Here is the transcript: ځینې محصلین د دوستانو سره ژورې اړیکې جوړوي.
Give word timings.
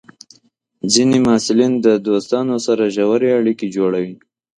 ځینې 0.93 1.17
محصلین 1.27 1.73
د 1.85 1.87
دوستانو 2.07 2.55
سره 2.67 2.83
ژورې 2.95 3.29
اړیکې 3.39 3.67
جوړوي. 3.75 4.15